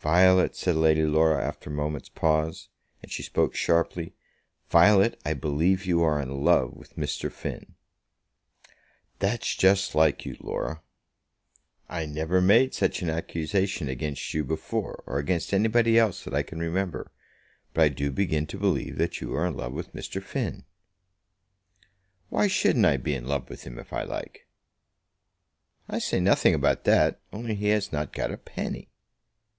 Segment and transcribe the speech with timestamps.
[0.00, 2.68] "Violet," said Lady Laura, after a moment's pause;
[3.02, 4.14] and she spoke sharply;
[4.68, 7.32] "Violet, I believe you are in love with Mr.
[7.32, 7.76] Finn."
[9.20, 10.82] "That's just like you, Laura."
[11.88, 16.42] "I never made such an accusation against you before, or against anybody else that I
[16.42, 17.10] can remember.
[17.72, 20.22] But I do begin to believe that you are in love with Mr.
[20.22, 20.66] Finn."
[22.28, 24.46] "Why shouldn't I be in love with him, if I like?"
[25.88, 28.90] "I say nothing about that; only he has not got a penny."